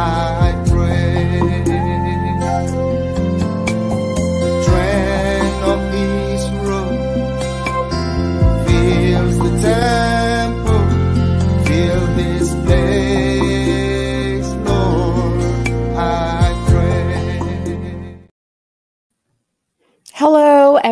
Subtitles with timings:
[0.00, 0.47] I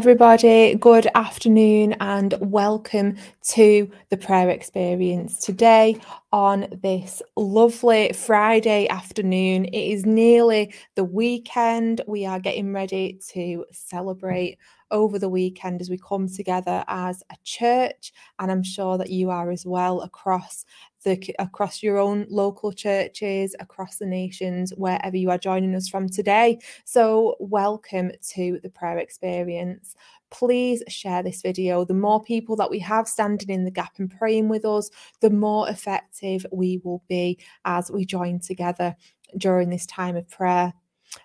[0.07, 0.73] everybody.
[0.77, 3.17] Good afternoon, and welcome
[3.49, 5.41] to the prayer experience.
[5.41, 5.99] Today,
[6.31, 12.03] on this lovely Friday afternoon, it is nearly the weekend.
[12.07, 14.59] We are getting ready to celebrate
[14.93, 19.31] over the weekend as we come together as a church, and I'm sure that you
[19.31, 20.65] are as well across
[21.07, 26.09] the across your own local churches across the nations wherever you are joining us from
[26.09, 26.59] today.
[26.85, 29.95] So welcome to the prayer experience.
[30.31, 31.85] Please share this video.
[31.85, 35.31] The more people that we have standing in the gap and praying with us the
[35.31, 38.97] more effective we will be as we join together
[39.39, 40.73] during this time of prayer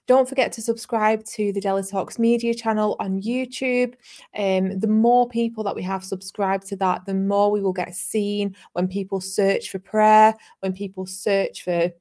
[0.07, 3.95] don't forget to subscribe to the Deli Talks media channel on YouTube.
[4.37, 7.95] Um, the more people that we have subscribed to that, the more we will get
[7.95, 11.91] seen when people search for prayer, when people search for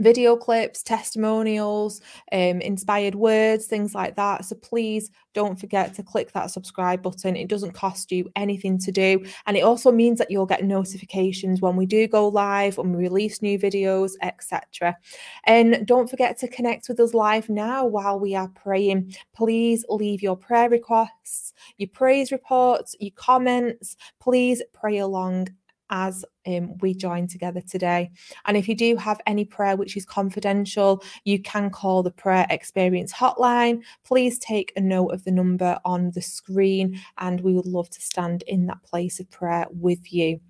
[0.00, 2.00] video clips, testimonials,
[2.32, 4.44] um, inspired words, things like that.
[4.44, 7.36] So please don't forget to click that subscribe button.
[7.36, 9.24] It doesn't cost you anything to do.
[9.46, 13.02] And it also means that you'll get notifications when we do go live, when we
[13.02, 14.96] release new videos, etc.
[15.44, 19.14] And don't forget to connect with us live now while we are praying.
[19.34, 23.96] Please leave your prayer requests, your praise reports, your comments.
[24.20, 25.48] Please pray along
[25.90, 28.10] as um, we join together today.
[28.46, 32.46] And if you do have any prayer which is confidential, you can call the Prayer
[32.50, 33.82] Experience Hotline.
[34.04, 38.00] Please take a note of the number on the screen, and we would love to
[38.00, 40.40] stand in that place of prayer with you.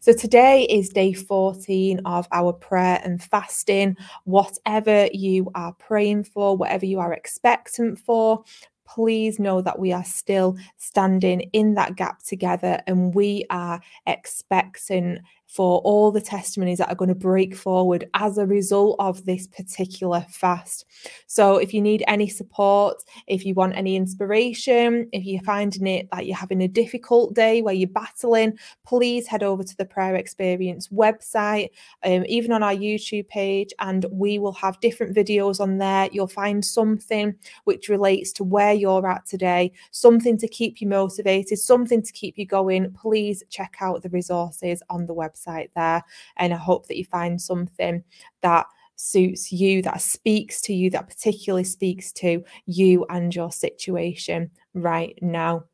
[0.00, 3.96] So today is day 14 of our prayer and fasting.
[4.24, 8.44] Whatever you are praying for, whatever you are expectant for,
[8.84, 15.20] please know that we are still standing in that gap together and we are expecting
[15.52, 19.46] for all the testimonies that are going to break forward as a result of this
[19.46, 20.86] particular fast.
[21.26, 26.08] So, if you need any support, if you want any inspiration, if you're finding it
[26.10, 30.16] that you're having a difficult day where you're battling, please head over to the Prayer
[30.16, 31.68] Experience website,
[32.02, 36.08] um, even on our YouTube page, and we will have different videos on there.
[36.12, 41.58] You'll find something which relates to where you're at today, something to keep you motivated,
[41.58, 42.90] something to keep you going.
[42.92, 46.02] Please check out the resources on the website website there.
[46.36, 48.02] And I hope that you find something
[48.42, 48.66] that
[48.96, 55.18] suits you, that speaks to you, that particularly speaks to you and your situation right
[55.20, 55.64] now.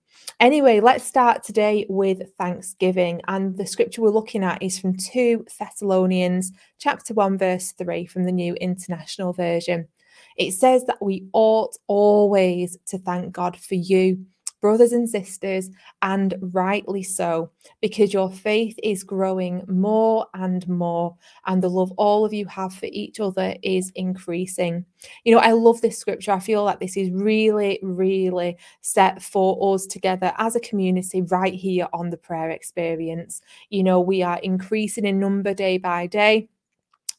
[0.41, 3.21] Anyway, let's start today with Thanksgiving.
[3.29, 8.25] And the scripture we're looking at is from 2 Thessalonians chapter 1, verse 3 from
[8.25, 9.89] the New International Version.
[10.37, 14.25] It says that we ought always to thank God for you
[14.61, 15.71] brothers and sisters,
[16.03, 22.25] and rightly so, because your faith is growing more and more, and the love all
[22.25, 24.85] of you have for each other is increasing.
[25.25, 26.33] You know, I love this scripture.
[26.33, 31.55] I feel like this is really, really set for us together as a community right
[31.55, 33.41] here on the prayer experience.
[33.71, 36.49] You know, we are increasing in number day by day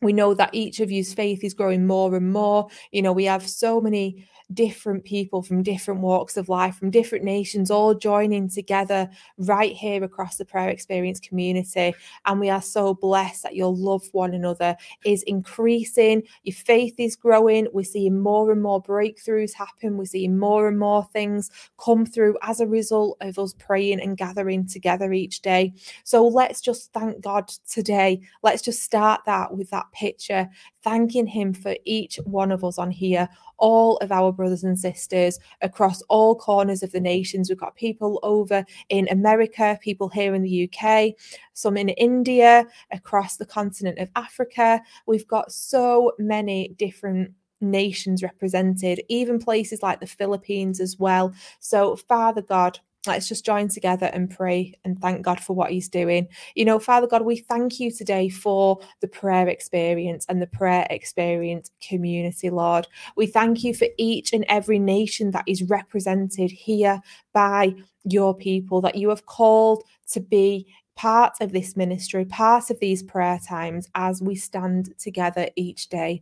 [0.01, 2.67] we know that each of you's faith is growing more and more.
[2.91, 7.23] You know, we have so many different people from different walks of life, from different
[7.23, 11.93] nations, all joining together right here across the prayer experience community.
[12.25, 17.15] And we are so blessed that your love one another is increasing, your faith is
[17.15, 17.67] growing.
[17.73, 19.97] We're seeing more and more breakthroughs happen.
[19.97, 24.17] We're seeing more and more things come through as a result of us praying and
[24.17, 25.73] gathering together each day.
[26.03, 28.21] So let's just thank God today.
[28.41, 30.49] Let's just start that with that picture,
[30.83, 35.37] thanking Him for each one of us on here, all of our brothers and sisters
[35.61, 37.49] across all corners of the nations.
[37.49, 41.13] We've got people over in America, people here in the UK,
[41.53, 44.81] some in India, across the continent of Africa.
[45.05, 51.33] We've got so many different nations represented, even places like the Philippines as well.
[51.59, 55.87] So, Father God, Let's just join together and pray and thank God for what He's
[55.87, 56.27] doing.
[56.55, 60.85] You know, Father God, we thank you today for the prayer experience and the prayer
[60.89, 62.87] experience community, Lord.
[63.15, 67.01] We thank you for each and every nation that is represented here
[67.31, 67.73] by
[68.03, 70.67] your people that you have called to be
[70.97, 76.21] part of this ministry, part of these prayer times as we stand together each day.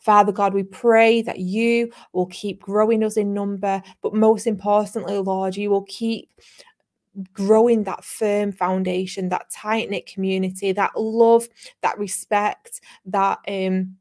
[0.00, 5.18] Father God, we pray that you will keep growing us in number, but most importantly,
[5.18, 6.30] Lord, you will keep
[7.32, 11.48] growing that firm foundation, that tight knit community, that love,
[11.82, 13.96] that respect, that um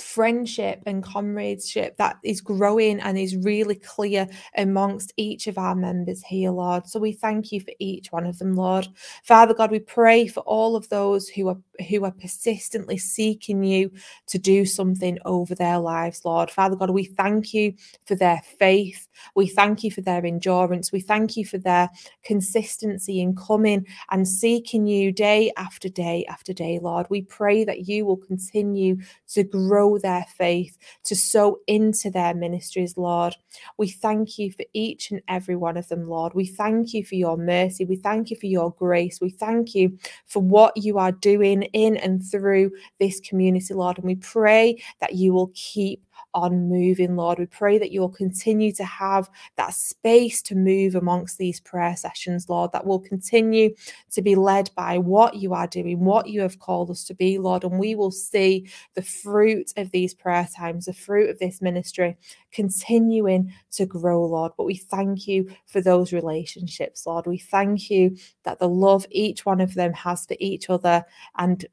[0.00, 4.26] friendship and comradeship that is growing and is really clear
[4.56, 6.86] amongst each of our members here, Lord.
[6.86, 8.88] So we thank you for each one of them, Lord.
[9.24, 11.58] Father God, we pray for all of those who are
[11.88, 13.90] who are persistently seeking you
[14.26, 16.50] to do something over their lives, Lord.
[16.50, 17.74] Father God, we thank you
[18.06, 19.08] for their faith.
[19.34, 20.92] We thank you for their endurance.
[20.92, 21.90] We thank you for their
[22.22, 27.06] consistency in coming and seeking you day after day after day, Lord.
[27.10, 28.98] We pray that you will continue
[29.28, 33.36] to grow their faith, to sow into their ministries, Lord.
[33.76, 36.34] We thank you for each and every one of them, Lord.
[36.34, 37.84] We thank you for your mercy.
[37.84, 39.20] We thank you for your grace.
[39.20, 43.98] We thank you for what you are doing in and through this community, Lord.
[43.98, 46.04] And we pray that you will keep
[46.34, 47.38] on moving, Lord.
[47.38, 52.48] We pray that you'll continue to have that space to move amongst these prayer sessions,
[52.48, 53.74] Lord, that will continue
[54.12, 57.38] to be led by what you are doing, what you have called us to be,
[57.38, 57.64] Lord.
[57.64, 62.16] And we will see the fruit of these prayer times, the fruit of this ministry
[62.52, 64.52] continuing to grow, Lord.
[64.56, 67.26] But we thank you for those relationships, Lord.
[67.26, 71.04] We thank you that the love each one of them has for each other
[71.38, 71.64] and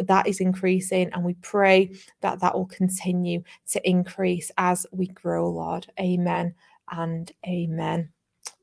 [0.00, 5.48] that is increasing and we pray that that will continue to increase as we grow
[5.48, 6.54] lord amen
[6.90, 8.10] and amen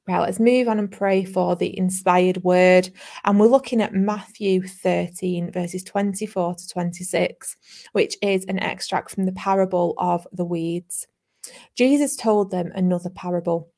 [0.07, 2.89] Right, let's move on and pray for the inspired word.
[3.25, 7.57] And we're looking at Matthew 13, verses 24 to 26,
[7.91, 11.07] which is an extract from the parable of the weeds.
[11.75, 13.69] Jesus told them another parable.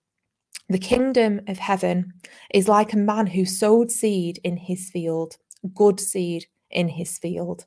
[0.69, 2.13] The kingdom of heaven
[2.53, 5.35] is like a man who sowed seed in his field,
[5.73, 7.65] good seed in his field.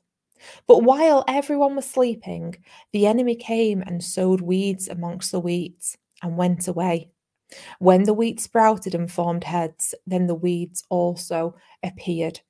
[0.67, 2.55] But while everyone was sleeping,
[2.91, 7.09] the enemy came and sowed weeds amongst the wheat and went away.
[7.79, 12.41] When the wheat sprouted and formed heads, then the weeds also appeared.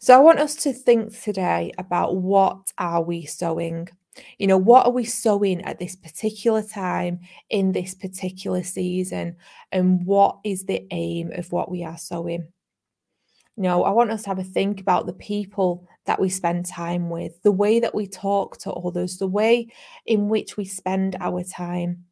[0.00, 3.88] So I want us to think today about what are we sowing?
[4.38, 7.20] You know, what are we sowing at this particular time
[7.50, 9.36] in this particular season?
[9.72, 12.48] And what is the aim of what we are sowing?
[13.56, 16.66] You know, I want us to have a think about the people that we spend
[16.66, 19.68] time with, the way that we talk to others, the way
[20.04, 22.04] in which we spend our time.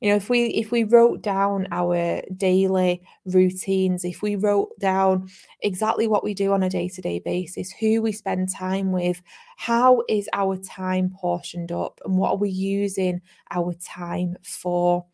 [0.00, 5.28] You know, if we if we wrote down our daily routines, if we wrote down
[5.60, 9.20] exactly what we do on a day-to-day basis, who we spend time with,
[9.56, 15.04] how is our time portioned up and what are we using our time for?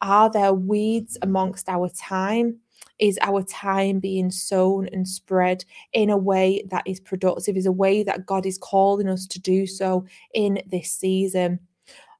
[0.00, 2.60] Are there weeds amongst our time?
[3.00, 7.72] Is our time being sown and spread in a way that is productive, is a
[7.72, 10.04] way that God is calling us to do so
[10.34, 11.58] in this season.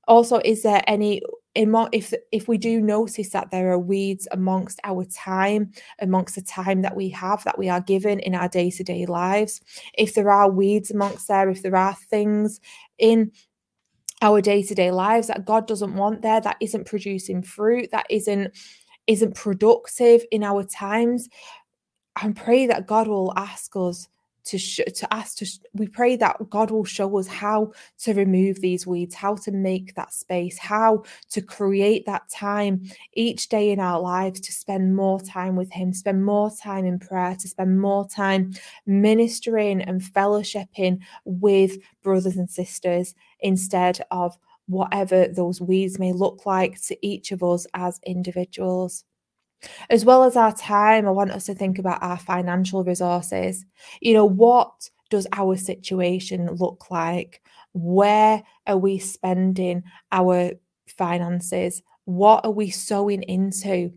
[0.08, 1.22] Also, is there any
[1.54, 6.82] if if we do notice that there are weeds amongst our time amongst the time
[6.82, 9.60] that we have that we are given in our day-to-day lives
[9.98, 12.60] if there are weeds amongst there if there are things
[12.98, 13.32] in
[14.22, 18.54] our day-to-day lives that God doesn't want there that isn't producing fruit that isn't
[19.10, 21.28] isn't productive in our times
[22.22, 24.08] and pray that God will ask us
[24.44, 28.14] to sh- to ask to sh- we pray that God will show us how to
[28.14, 32.82] remove these weeds how to make that space how to create that time
[33.14, 36.98] each day in our lives to spend more time with him spend more time in
[36.98, 38.52] prayer to spend more time
[38.86, 44.38] ministering and fellowshipping with brothers and sisters instead of
[44.70, 49.04] whatever those weeds may look like to each of us as individuals.
[49.88, 53.64] As well as our time, I want us to think about our financial resources.
[54.00, 57.42] You know, what does our situation look like?
[57.72, 60.52] Where are we spending our
[60.86, 61.82] finances?
[62.04, 63.92] What are we sowing into?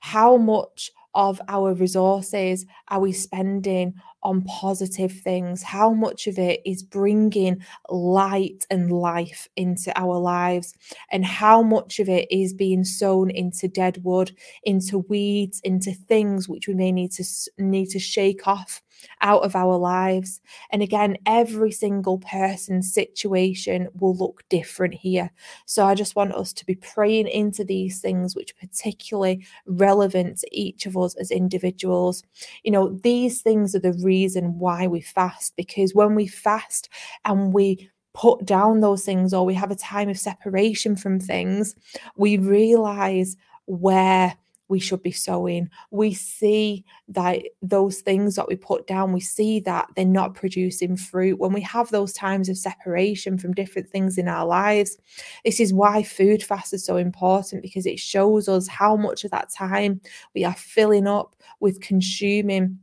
[0.00, 5.64] How much of our resources are we spending on positive things?
[5.64, 7.58] How much of it is bringing
[7.90, 10.74] light and life into our lives?
[11.10, 14.30] And how much of it is being sown into dead wood,
[14.62, 17.24] into weeds, into things which we may need to
[17.58, 18.80] need to shake off
[19.20, 20.40] out of our lives.
[20.70, 25.30] And again, every single person's situation will look different here.
[25.66, 30.38] So I just want us to be praying into these things which are particularly relevant
[30.38, 32.22] to each of us as individuals.
[32.62, 36.88] You know, these things are the reason why we fast, because when we fast
[37.24, 41.76] and we put down those things or we have a time of separation from things,
[42.16, 43.36] we realize
[43.66, 44.36] where
[44.68, 45.68] we should be sowing.
[45.90, 50.96] We see that those things that we put down, we see that they're not producing
[50.96, 51.38] fruit.
[51.38, 54.98] When we have those times of separation from different things in our lives,
[55.44, 59.30] this is why food fast is so important because it shows us how much of
[59.30, 60.00] that time
[60.34, 62.78] we are filling up with consuming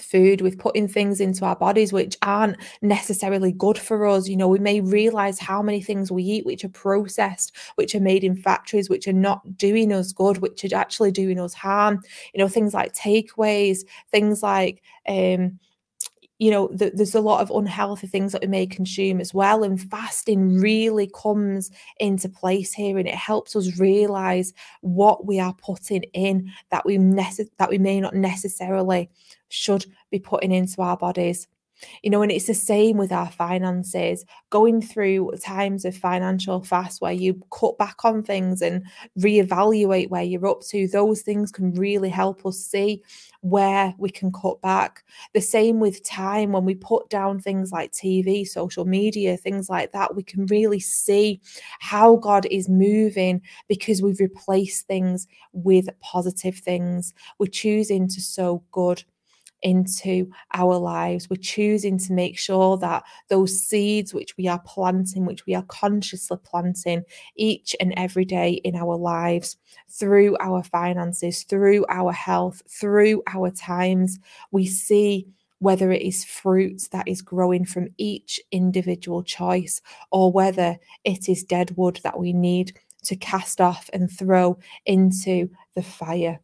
[0.00, 4.28] food, with putting things into our bodies which aren't necessarily good for us.
[4.28, 8.00] You know, we may realize how many things we eat which are processed, which are
[8.00, 12.00] made in factories, which are not doing us good, which are actually doing us harm.
[12.34, 13.80] You know, things like takeaways,
[14.10, 15.58] things like um
[16.38, 19.64] you know, the, there's a lot of unhealthy things that we may consume as well.
[19.64, 25.54] And fasting really comes into place here and it helps us realize what we are
[25.54, 29.10] putting in that we nece- that we may not necessarily
[29.48, 31.48] should be putting into our bodies.
[32.02, 34.24] You know, and it's the same with our finances.
[34.50, 38.84] Going through times of financial fast where you cut back on things and
[39.18, 43.02] reevaluate where you're up to, those things can really help us see
[43.40, 45.04] where we can cut back.
[45.34, 49.92] The same with time when we put down things like TV, social media, things like
[49.92, 51.40] that, we can really see
[51.80, 57.14] how God is moving because we've replaced things with positive things.
[57.38, 59.04] We're choosing to sow good
[59.62, 61.28] into our lives.
[61.28, 65.64] We're choosing to make sure that those seeds which we are planting, which we are
[65.64, 67.04] consciously planting
[67.36, 69.56] each and every day in our lives,
[69.88, 74.18] through our finances, through our health, through our times,
[74.50, 75.26] we see
[75.60, 79.80] whether it is fruit that is growing from each individual choice
[80.12, 85.48] or whether it is dead wood that we need to cast off and throw into
[85.74, 86.40] the fire.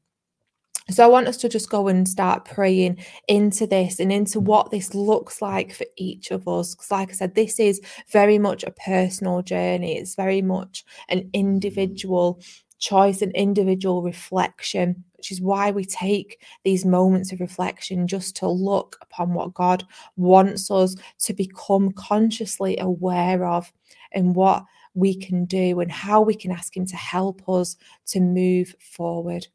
[0.90, 4.70] So I want us to just go and start praying into this and into what
[4.70, 6.74] this looks like for each of us.
[6.74, 11.30] Because, like I said, this is very much a personal journey, it's very much an
[11.32, 12.40] individual
[12.78, 18.48] choice, an individual reflection, which is why we take these moments of reflection just to
[18.48, 19.84] look upon what God
[20.16, 23.72] wants us to become consciously aware of
[24.12, 27.76] and what we can do and how we can ask Him to help us
[28.08, 29.46] to move forward.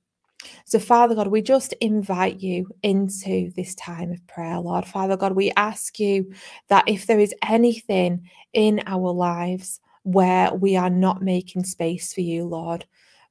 [0.66, 4.86] So, Father God, we just invite you into this time of prayer, Lord.
[4.86, 6.32] Father God, we ask you
[6.70, 12.22] that if there is anything in our lives where we are not making space for
[12.22, 12.86] you, Lord,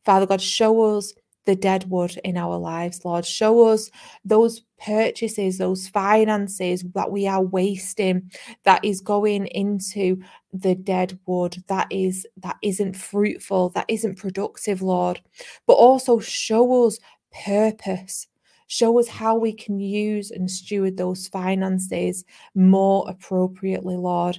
[0.05, 1.12] Father God, show us
[1.49, 3.25] the dead wood in our lives, Lord.
[3.25, 3.90] Show us
[4.23, 8.31] those purchases, those finances that we are wasting,
[8.64, 14.83] that is going into the dead wood, that is that isn't fruitful, that isn't productive,
[14.83, 15.23] Lord.
[15.67, 16.99] But also show us
[17.47, 18.26] purpose.
[18.67, 24.38] Show us how we can use and steward those finances more appropriately, Lord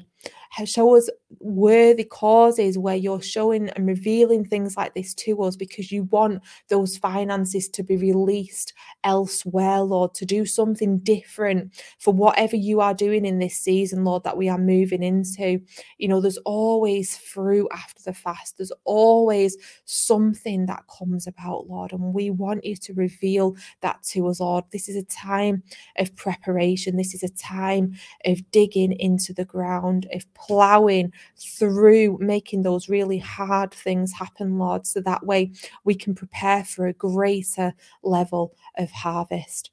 [0.65, 1.09] show us
[1.39, 6.41] worthy causes where you're showing and revealing things like this to us because you want
[6.69, 8.73] those finances to be released
[9.03, 14.23] elsewhere, Lord, to do something different for whatever you are doing in this season, Lord,
[14.23, 15.61] that we are moving into.
[15.97, 21.93] You know, there's always fruit after the fast, there's always something that comes about, Lord,
[21.93, 24.65] and we want you to reveal that to us, Lord.
[24.71, 25.63] This is a time
[25.97, 27.93] of preparation, this is a time
[28.25, 34.87] of digging into the ground, of plowing through making those really hard things happen, Lord,
[34.87, 35.51] so that way
[35.83, 37.73] we can prepare for a greater
[38.03, 39.71] level of harvest.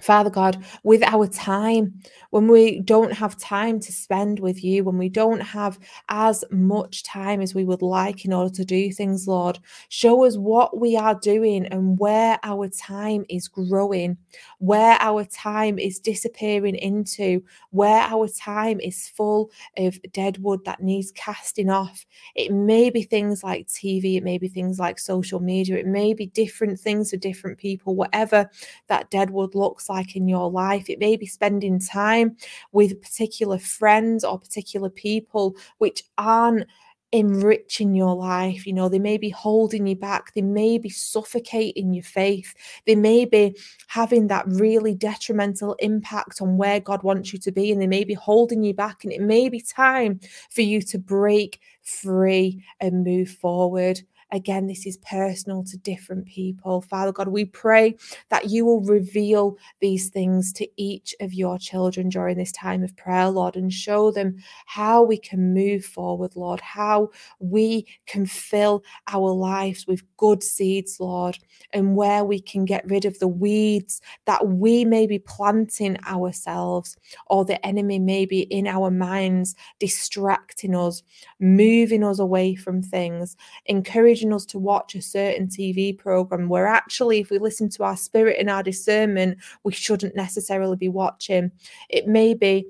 [0.00, 2.00] Father God, with our time,
[2.30, 5.76] when we don't have time to spend with you, when we don't have
[6.08, 10.36] as much time as we would like in order to do things, Lord, show us
[10.36, 14.16] what we are doing and where our time is growing,
[14.58, 20.80] where our time is disappearing into, where our time is full of dead wood that
[20.80, 22.06] needs casting off.
[22.36, 26.14] It may be things like TV, it may be things like social media, it may
[26.14, 28.48] be different things for different people, whatever
[28.86, 30.88] that dead wood looks like in your life.
[30.88, 32.36] It may be spending time
[32.72, 36.66] with particular friends or particular people which aren't
[37.12, 38.66] enriching your life.
[38.66, 42.54] You know, they may be holding you back, they may be suffocating your faith,
[42.86, 47.72] they may be having that really detrimental impact on where God wants you to be,
[47.72, 49.04] and they may be holding you back.
[49.04, 54.00] And it may be time for you to break free and move forward.
[54.30, 56.82] Again, this is personal to different people.
[56.82, 57.96] Father God, we pray
[58.28, 62.94] that you will reveal these things to each of your children during this time of
[62.96, 68.82] prayer, Lord, and show them how we can move forward, Lord, how we can fill
[69.06, 71.38] our lives with good seeds, Lord,
[71.72, 76.96] and where we can get rid of the weeds that we may be planting ourselves
[77.28, 81.02] or the enemy may be in our minds, distracting us,
[81.40, 86.66] moving us away from things, encouraging encouraging us to watch a certain TV program where
[86.66, 91.50] actually, if we listen to our spirit and our discernment, we shouldn't necessarily be watching.
[91.88, 92.66] It may be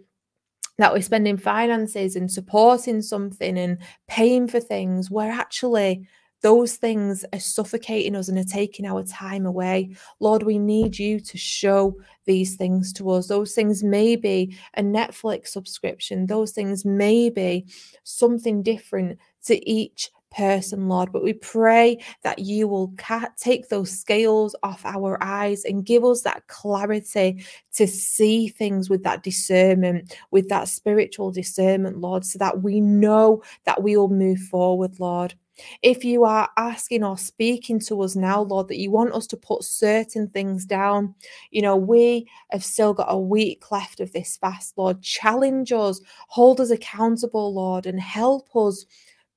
[0.79, 6.07] that we're spending finances and supporting something and paying for things where actually
[6.41, 9.91] those things are suffocating us and are taking our time away.
[10.21, 13.27] Lord, we need you to show these things to us.
[13.27, 17.67] Those things may be a Netflix subscription, those things may be
[18.05, 21.11] something different to each person, Lord.
[21.13, 22.95] But we pray that you will
[23.37, 29.03] take those scales off our eyes and give us that clarity to see things with
[29.03, 34.39] that discernment, with that spiritual discernment, Lord, so that we know that we will move
[34.39, 35.35] forward, Lord.
[35.83, 39.37] If you are asking or speaking to us now, Lord, that you want us to
[39.37, 41.17] put certain things down,
[41.51, 45.03] you know, we have still got a week left of this fast, Lord.
[45.03, 48.87] Challenge us, hold us accountable, Lord, and help us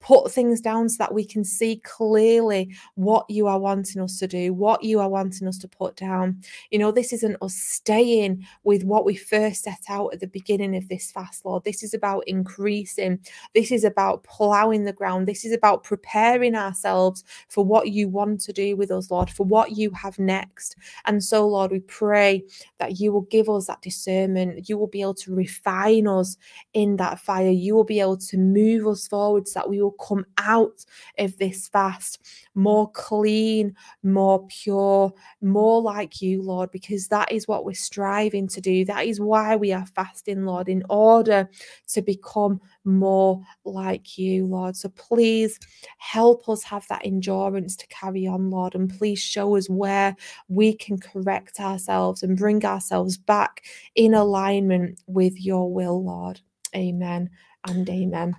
[0.01, 4.27] put things down so that we can see clearly what you are wanting us to
[4.27, 6.41] do, what you are wanting us to put down.
[6.71, 10.75] You know, this isn't us staying with what we first set out at the beginning
[10.75, 11.63] of this fast, Lord.
[11.63, 13.19] This is about increasing,
[13.53, 18.41] this is about plowing the ground, this is about preparing ourselves for what you want
[18.41, 20.75] to do with us, Lord, for what you have next.
[21.05, 22.43] And so, Lord, we pray
[22.79, 26.37] that you will give us that discernment, you will be able to refine us
[26.73, 29.90] in that fire, you will be able to move us forward so that we will
[29.91, 30.85] will come out
[31.17, 32.19] of this fast
[32.55, 38.61] more clean, more pure, more like you, Lord, because that is what we're striving to
[38.61, 38.85] do.
[38.85, 41.49] That is why we are fasting, Lord, in order
[41.89, 44.75] to become more like you, Lord.
[44.75, 45.59] So please
[45.97, 50.15] help us have that endurance to carry on, Lord, and please show us where
[50.47, 53.63] we can correct ourselves and bring ourselves back
[53.95, 56.41] in alignment with your will, Lord.
[56.75, 57.29] Amen
[57.65, 58.35] and amen.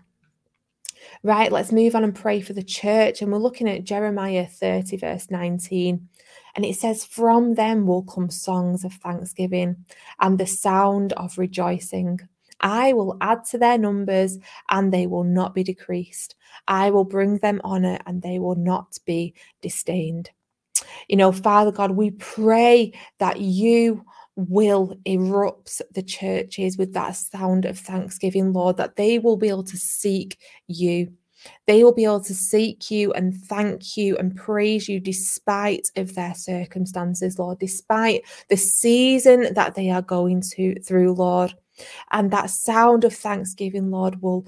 [1.23, 3.23] Right, let's move on and pray for the church.
[3.23, 6.09] And we're looking at Jeremiah 30, verse 19.
[6.55, 9.85] And it says, From them will come songs of thanksgiving
[10.21, 12.21] and the sound of rejoicing.
[12.61, 14.39] I will add to their numbers
[14.71, 16.37] and they will not be decreased.
[16.69, 20.31] I will bring them honor and they will not be disdained.
[21.09, 24.05] You know, Father God, we pray that you
[24.37, 29.65] will erupt the churches with that sound of thanksgiving, Lord, that they will be able
[29.65, 31.13] to seek you.
[31.67, 36.15] They will be able to seek you and thank you and praise you despite of
[36.15, 41.55] their circumstances, Lord, despite the season that they are going to through, Lord.
[42.11, 44.47] And that sound of thanksgiving, Lord, will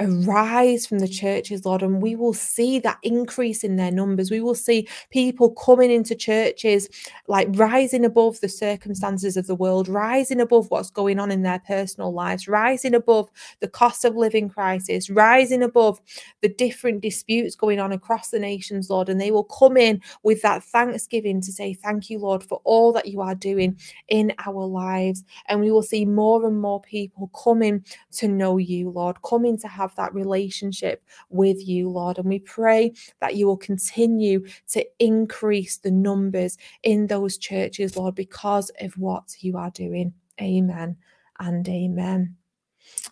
[0.00, 4.30] arise from the churches, Lord, and we will see that increase in their numbers.
[4.30, 6.88] We will see people coming into churches,
[7.28, 11.60] like rising above the circumstances of the world, rising above what's going on in their
[11.60, 16.00] personal lives, rising above the cost of living crisis, rising above
[16.40, 19.08] the different disputes going on across the nations, Lord.
[19.08, 22.92] And they will come in with that thanksgiving to say, Thank you, Lord, for all
[22.94, 25.24] that you are doing in our lives.
[25.46, 29.68] And we will see more and more people coming to know you, Lord, coming to
[29.68, 32.18] have have that relationship with you, Lord.
[32.18, 38.14] And we pray that you will continue to increase the numbers in those churches, Lord,
[38.14, 40.12] because of what you are doing.
[40.40, 40.96] Amen
[41.38, 42.36] and amen.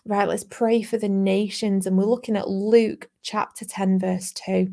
[0.05, 1.85] Right, let's pray for the nations.
[1.85, 4.67] And we're looking at Luke chapter 10, verse 2.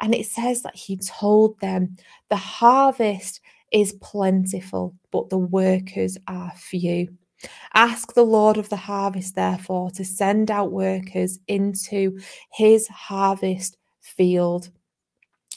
[0.00, 1.96] And it says that he told them,
[2.28, 3.40] The harvest
[3.72, 7.16] is plentiful, but the workers are few.
[7.74, 12.18] Ask the Lord of the harvest, therefore, to send out workers into
[12.52, 14.70] his harvest field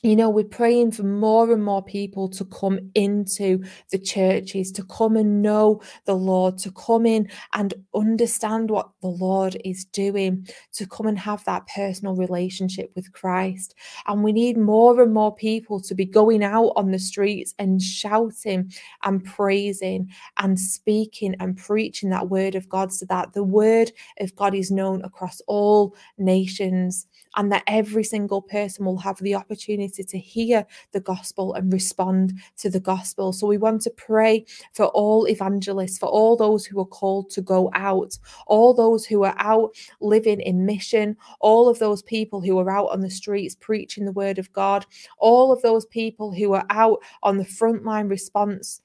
[0.05, 4.83] you know, we're praying for more and more people to come into the churches, to
[4.83, 10.47] come and know the Lord, to come in and understand what the Lord is doing,
[10.73, 13.73] to come and have that personal relationship with Christ.
[14.05, 17.81] And we need more and more people to be going out on the streets and
[17.81, 18.71] shouting
[19.03, 24.35] and praising and speaking and preaching that word of God so that the word of
[24.35, 29.94] God is known across all nations and that every single person will have the opportunity
[30.03, 33.33] to hear the gospel and respond to the gospel.
[33.33, 37.41] So we want to pray for all evangelists, for all those who are called to
[37.41, 42.57] go out, all those who are out living in mission, all of those people who
[42.59, 44.85] are out on the streets preaching the word of God,
[45.17, 48.81] all of those people who are out on the frontline response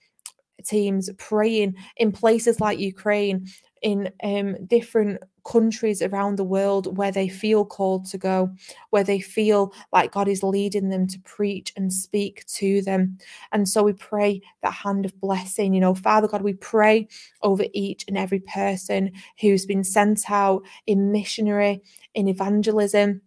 [0.64, 3.46] teams praying in places like Ukraine,
[3.82, 8.50] in um, different countries around the world where they feel called to go,
[8.90, 13.18] where they feel like God is leading them to preach and speak to them.
[13.52, 15.72] And so we pray that hand of blessing.
[15.74, 17.08] You know, Father God, we pray
[17.42, 21.82] over each and every person who's been sent out in missionary,
[22.14, 23.22] in evangelism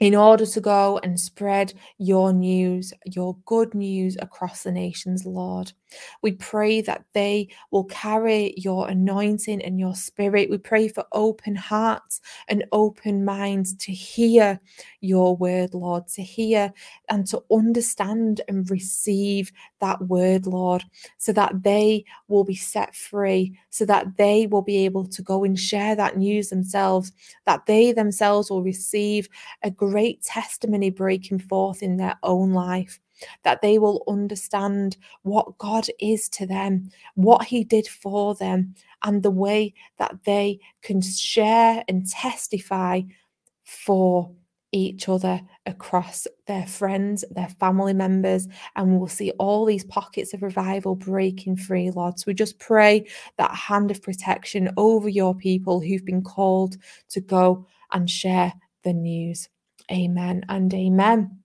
[0.00, 5.72] in order to go and spread your news, your good news across the nations, Lord.
[6.22, 10.50] We pray that they will carry your anointing and your spirit.
[10.50, 14.60] We pray for open hearts and open minds to hear
[15.00, 16.72] your word, Lord, to hear
[17.08, 20.84] and to understand and receive that word, Lord,
[21.18, 25.44] so that they will be set free, so that they will be able to go
[25.44, 27.12] and share that news themselves,
[27.46, 29.28] that they themselves will receive
[29.62, 33.00] a great testimony breaking forth in their own life
[33.44, 39.22] that they will understand what God is to them, what He did for them, and
[39.22, 43.02] the way that they can share and testify
[43.64, 44.30] for
[44.72, 50.42] each other across their friends, their family members, and we'll see all these pockets of
[50.42, 52.18] revival breaking free, Lord.
[52.18, 53.06] So we just pray
[53.38, 56.76] that hand of protection over your people who've been called
[57.10, 58.52] to go and share
[58.84, 59.48] the news.
[59.90, 61.37] Amen and amen.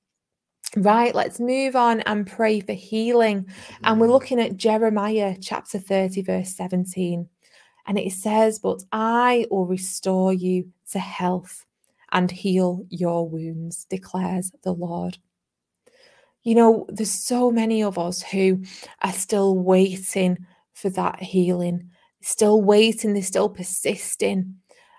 [0.76, 3.48] Right, let's move on and pray for healing.
[3.84, 4.12] And we're mm.
[4.12, 7.30] looking at Jeremiah chapter 30, verse 17.
[7.86, 11.66] And it says, But I will restore you to health
[12.12, 15.20] and heal your wounds, declares the Lord.
[16.42, 18.64] You know, there's so many of us who
[19.02, 20.40] are still waiting
[20.74, 24.56] for that healing, still waiting, they're still persisting.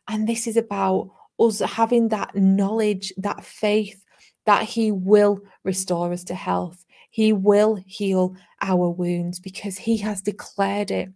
[0.06, 4.03] And this is about us having that knowledge, that faith
[4.46, 6.84] that He will restore us to health.
[7.10, 11.10] He will heal our wounds because He has declared it.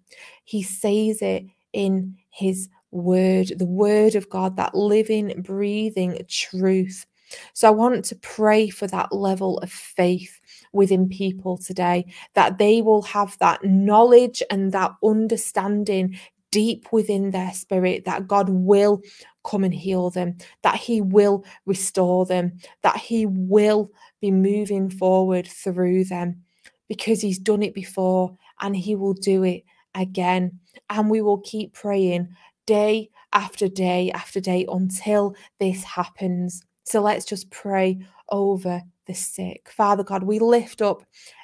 [0.44, 7.06] He says it in His word, the word of God, that living, breathing truth.
[7.52, 10.40] So I want to pray for that level of faith
[10.72, 16.18] within people today, that they will have that knowledge and that understanding
[16.50, 19.02] deep within their spirit that God will
[19.48, 25.46] come and heal them, that He will restore them, that He will be moving forward
[25.46, 26.42] through them
[26.88, 30.58] because He's done it before and He will do it again.
[30.90, 32.28] And we will keep praying
[32.66, 36.62] day after day after day until this happens.
[36.84, 37.98] So let's just pray
[38.30, 39.70] over the sick.
[39.70, 41.02] Father God, we lift up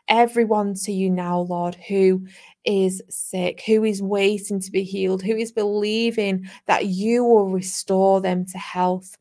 [0.08, 2.26] everyone to you now, Lord, who
[2.64, 8.20] is sick, who is waiting to be healed, who is believing that you will restore
[8.20, 9.16] them to health.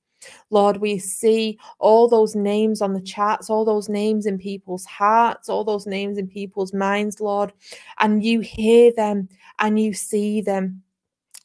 [0.49, 5.49] Lord, we see all those names on the charts, all those names in people's hearts,
[5.49, 7.51] all those names in people's minds, Lord,
[7.99, 9.27] and you hear them
[9.59, 10.81] and you see them.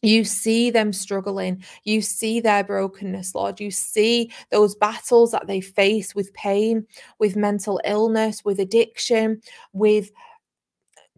[0.02, 1.64] You see them struggling.
[1.84, 3.58] You see their brokenness, Lord.
[3.58, 6.86] You see those battles that they face with pain,
[7.18, 9.40] with mental illness, with addiction,
[9.72, 10.10] with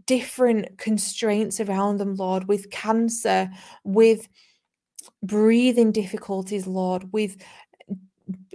[0.06, 3.50] different constraints around them, Lord, with cancer,
[3.84, 4.28] with
[5.22, 7.36] breathing difficulties, Lord, with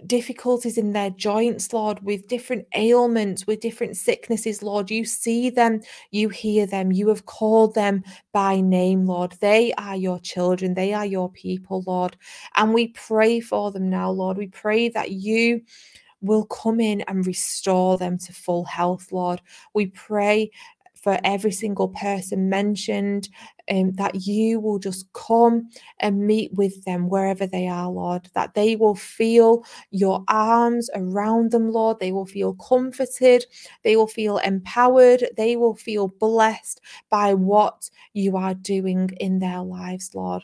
[0.05, 4.91] difficulties in their joints, Lord, with different ailments, with different sicknesses, Lord.
[4.91, 9.33] You see them, you hear them, you have called them by name, Lord.
[9.39, 12.17] They are your children, they are your people, Lord.
[12.55, 14.37] And we pray for them now, Lord.
[14.37, 15.61] We pray that you
[16.21, 19.41] will come in and restore them to full health, Lord.
[19.73, 20.51] We pray
[21.05, 23.29] for every single person mentioned,
[23.69, 28.55] um, that you will just come and meet with them wherever they are, Lord, that
[28.55, 31.99] they will feel your arms around them, Lord.
[31.99, 33.45] They will feel comforted,
[33.83, 39.61] they will feel empowered, they will feel blessed by what you are doing in their
[39.61, 40.41] lives, Lord.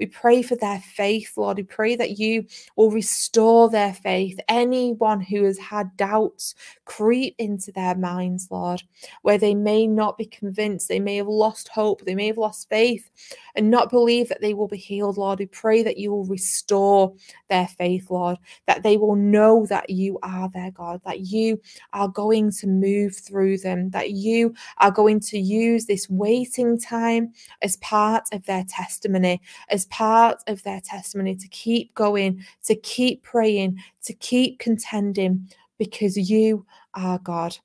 [0.00, 1.58] We pray for their faith, Lord.
[1.58, 4.40] We pray that you will restore their faith.
[4.48, 6.54] Anyone who has had doubts
[6.86, 8.82] creep into their minds, Lord,
[9.22, 12.68] where they may not be convinced, they may have lost hope, they may have lost
[12.70, 13.10] faith
[13.54, 15.38] and not believe that they will be healed, Lord.
[15.38, 17.14] We pray that you will restore
[17.48, 21.60] their faith, Lord, that they will know that you are their God, that you
[21.92, 27.32] are going to move through them, that you are going to use this waiting time
[27.60, 33.22] as part of their testimony, as part of their testimony to keep going, to keep
[33.22, 35.48] praying, to keep contending,
[35.78, 37.56] because you are God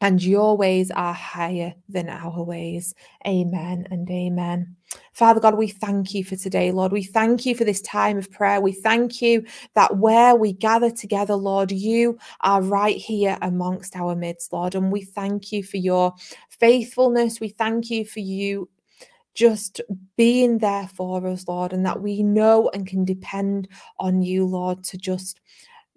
[0.00, 2.94] and your ways are higher than our ways.
[3.26, 4.76] Amen and amen.
[5.12, 6.92] Father God, we thank you for today, Lord.
[6.92, 8.60] We thank you for this time of prayer.
[8.60, 14.14] We thank you that where we gather together, Lord, you are right here amongst our
[14.14, 14.74] midst, Lord.
[14.74, 16.14] And we thank you for your
[16.50, 17.40] faithfulness.
[17.40, 18.68] We thank you for you
[19.36, 19.80] just
[20.16, 23.68] being there for us, Lord, and that we know and can depend
[23.98, 25.40] on you, Lord, to just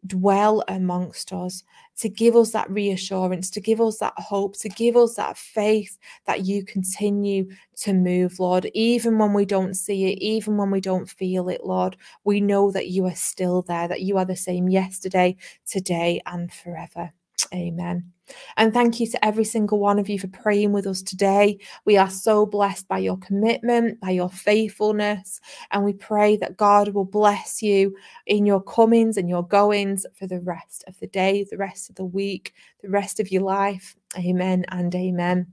[0.06, 1.63] dwell amongst us,
[1.97, 5.97] to give us that reassurance, to give us that hope, to give us that faith
[6.25, 8.69] that you continue to move, Lord.
[8.73, 12.71] Even when we don't see it, even when we don't feel it, Lord, we know
[12.71, 17.12] that you are still there, that you are the same yesterday, today, and forever.
[17.54, 18.12] Amen.
[18.57, 21.59] And thank you to every single one of you for praying with us today.
[21.85, 25.39] We are so blessed by your commitment, by your faithfulness.
[25.71, 30.27] And we pray that God will bless you in your comings and your goings for
[30.27, 33.95] the rest of the day, the rest of the week, the rest of your life.
[34.17, 35.45] Amen and amen.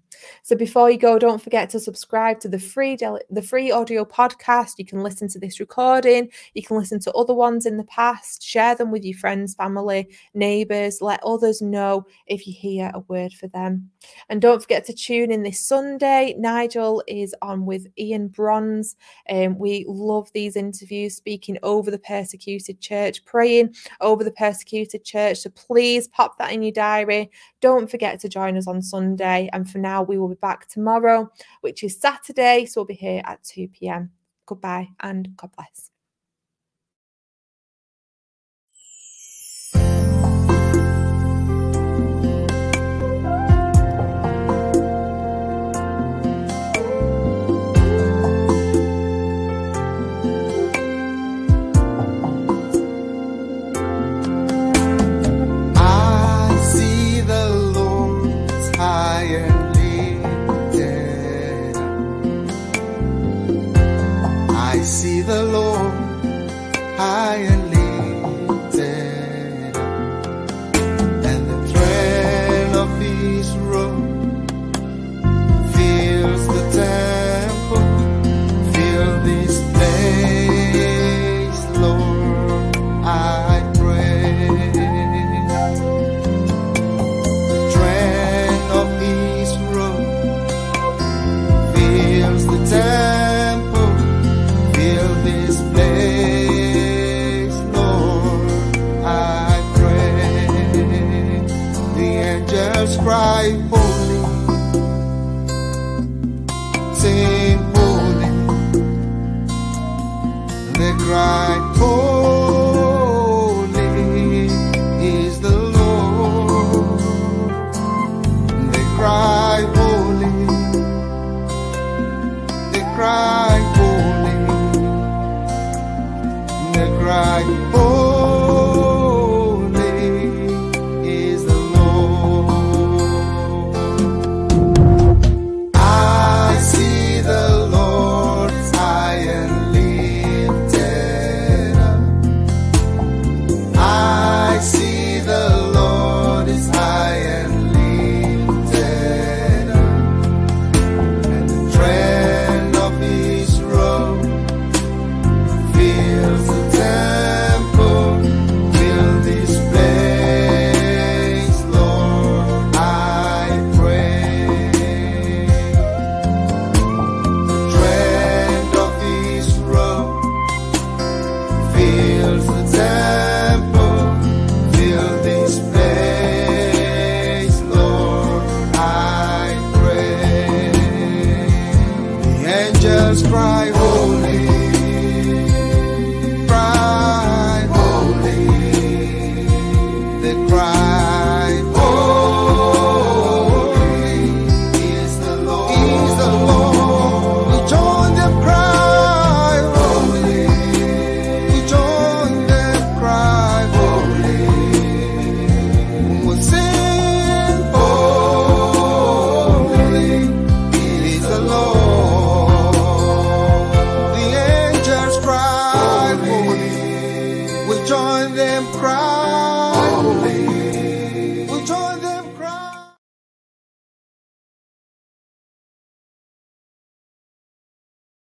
[0.43, 4.79] So before you go, don't forget to subscribe to the free the free audio podcast.
[4.79, 6.31] You can listen to this recording.
[6.55, 8.43] You can listen to other ones in the past.
[8.43, 11.03] Share them with your friends, family, neighbours.
[11.03, 13.91] Let others know if you hear a word for them.
[14.29, 16.35] And don't forget to tune in this Sunday.
[16.39, 18.97] Nigel is on with Ian Bronze.
[19.29, 25.39] Um, we love these interviews, speaking over the persecuted church, praying over the persecuted church.
[25.39, 27.31] So please pop that in your diary.
[27.61, 29.49] Don't forget to join us on Sunday.
[29.53, 32.67] And for now, we will be back tomorrow, which is Saturday.
[32.67, 34.11] So we'll be here at 2 p.m.
[34.47, 35.96] Goodbye and God bless.
[67.49, 67.86] High